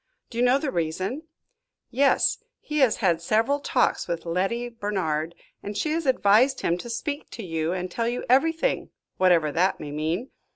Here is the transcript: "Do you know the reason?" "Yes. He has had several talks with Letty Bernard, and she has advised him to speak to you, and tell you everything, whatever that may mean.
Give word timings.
"Do 0.31 0.39
you 0.39 0.43
know 0.43 0.57
the 0.57 0.71
reason?" 0.71 1.27
"Yes. 1.91 2.39
He 2.59 2.79
has 2.79 2.97
had 3.05 3.21
several 3.21 3.59
talks 3.59 4.07
with 4.07 4.25
Letty 4.25 4.67
Bernard, 4.67 5.35
and 5.61 5.77
she 5.77 5.91
has 5.91 6.07
advised 6.07 6.61
him 6.61 6.75
to 6.79 6.89
speak 6.89 7.29
to 7.29 7.45
you, 7.45 7.71
and 7.71 7.91
tell 7.91 8.07
you 8.07 8.25
everything, 8.27 8.89
whatever 9.17 9.51
that 9.51 9.79
may 9.79 9.91
mean. 9.91 10.31